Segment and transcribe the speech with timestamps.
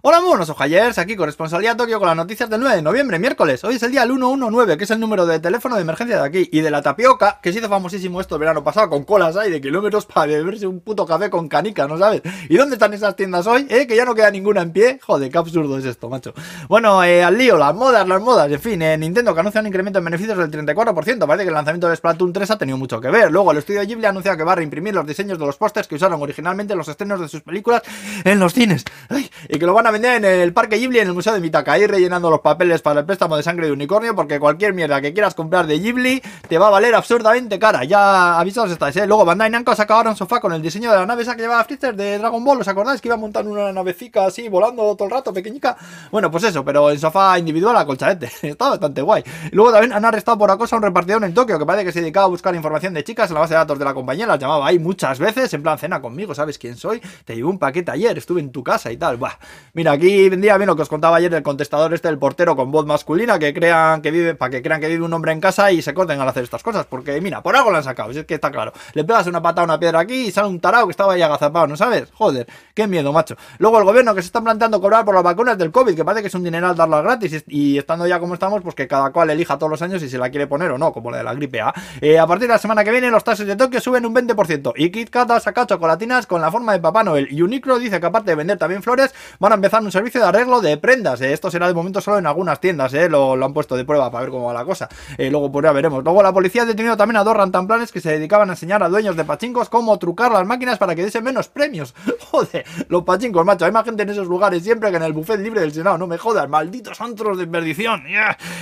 [0.00, 3.64] Hola, buenos ojayers, aquí corresponsalía Tokio con las noticias del 9 de noviembre, miércoles.
[3.64, 6.24] Hoy es el día el 119, que es el número de teléfono de emergencia de
[6.24, 6.48] aquí.
[6.52, 9.50] Y de la tapioca, que se hizo famosísimo esto el verano pasado, con colas ahí
[9.50, 12.22] de kilómetros para beberse un puto café con canica, ¿no sabes?
[12.48, 13.66] ¿Y dónde están esas tiendas hoy?
[13.68, 13.88] ¿Eh?
[13.88, 15.00] Que ya no queda ninguna en pie.
[15.04, 16.32] Joder, qué absurdo es esto, macho.
[16.68, 19.66] Bueno, eh, al lío, las modas, las modas, en fin, eh, Nintendo que anuncia un
[19.66, 21.26] incremento en beneficios del 34%.
[21.26, 23.32] Parece que el lanzamiento de Splatoon 3 ha tenido mucho que ver.
[23.32, 25.88] Luego, el estudio Ghibli ha anunciado que va a reimprimir los diseños de los pósters
[25.88, 27.82] que usaron originalmente los estrenos de sus películas
[28.22, 28.84] en los cines.
[29.08, 31.40] Ay, y que lo van a vender en el parque Ghibli en el Museo de
[31.40, 35.00] Mitaka, ahí rellenando los papeles para el préstamo de sangre de unicornio, porque cualquier mierda
[35.00, 37.84] que quieras comprar de Ghibli te va a valer absurdamente cara.
[37.84, 39.06] Ya avisados estáis, ¿eh?
[39.06, 41.34] Luego Bandai Namco ha sacado ahora un sofá con el diseño de la nave esa
[41.34, 43.00] que llevaba Freezer de Dragon Ball, ¿os acordáis?
[43.00, 45.76] Que iba montando una navecica así, volando todo el rato, pequeñica.
[46.10, 48.30] Bueno, pues eso, pero en sofá individual a colchadete.
[48.42, 49.22] Está bastante guay.
[49.52, 52.00] Luego también han arrestado por acoso a un repartidor en Tokio, que parece que se
[52.00, 54.38] dedicaba a buscar información de chicas en la base de datos de la compañía, las
[54.38, 57.00] llamaba ahí muchas veces, en plan, cena conmigo, ¿sabes quién soy?
[57.24, 59.16] Te llevé un paquete ayer, estuve en tu casa y tal.
[59.16, 59.32] Buah.
[59.78, 62.72] Mira, aquí vendría bien lo que os contaba ayer el contestador este del portero con
[62.72, 65.70] voz masculina que crean que vive, para que crean que vive un hombre en casa
[65.70, 66.84] y se corten al hacer estas cosas.
[66.86, 68.72] Porque mira, por algo lo han sacado, es que está claro.
[68.94, 71.22] Le pegas una patada a una piedra aquí y sale un tarao que estaba ahí
[71.22, 72.08] agazapado, ¿no sabes?
[72.12, 73.36] Joder, qué miedo, macho.
[73.58, 76.22] Luego el gobierno que se está planteando cobrar por las vacunas del COVID, que parece
[76.22, 79.30] que es un dineral darlas gratis y, estando ya como estamos, pues que cada cual
[79.30, 81.34] elija todos los años si se la quiere poner o no, como la de la
[81.34, 81.72] gripe A.
[82.00, 84.72] Eh, a partir de la semana que viene los taxis de Tokio suben un 20%
[84.74, 88.06] y KitKat ha sacado chocolatinas con la forma de Papá Noel y Unicro dice que
[88.06, 91.20] aparte de vender también flores, van a empezar un servicio de arreglo de prendas.
[91.20, 93.08] Eh, esto será de momento solo en algunas tiendas, ¿eh?
[93.08, 94.88] lo, han puesto de prueba para ver cómo va la cosa.
[95.16, 96.02] Eh, luego pues ya veremos.
[96.02, 98.88] Luego la policía ha detenido también a dos rantanplanes que se dedicaban a enseñar a
[98.88, 101.94] dueños de pachincos cómo trucar las máquinas para que diesen menos premios.
[102.30, 103.64] Joder, los pachincos, macho.
[103.64, 105.98] Hay más gente en esos lugares siempre que en el buffet libre del Senado.
[105.98, 108.04] No me jodas, malditos antros de perdición.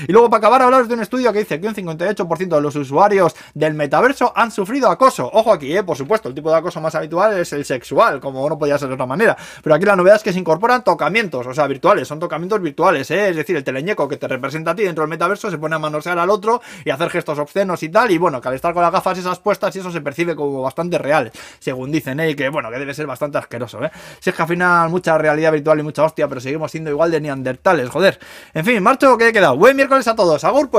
[0.07, 2.77] Y luego para acabar hablaros de un estudio que dice que un 58% de los
[2.77, 5.31] usuarios del metaverso han sufrido acoso.
[5.33, 8.59] Ojo aquí, por supuesto, el tipo de acoso más habitual es el sexual, como no
[8.59, 9.37] podía ser de otra manera.
[9.63, 13.11] Pero aquí la novedad es que se incorporan tocamientos, o sea, virtuales, son tocamientos virtuales,
[13.11, 13.29] ¿eh?
[13.29, 15.79] es decir, el teleñeco que te representa a ti dentro del metaverso se pone a
[15.79, 18.83] manosear al otro y hacer gestos obscenos y tal, y bueno, que al estar con
[18.83, 22.31] las gafas esas puestas y eso se percibe como bastante real, según dicen, ¿eh?
[22.31, 23.91] y que bueno, que debe ser bastante asqueroso, ¿eh?
[24.21, 27.11] Si es que al final mucha realidad virtual y mucha hostia, pero seguimos siendo igual
[27.11, 28.19] de neandertales, joder.
[28.55, 29.59] En fin, marcho que he quedado.
[29.59, 30.75] Buen miércoles a todos, agur pues.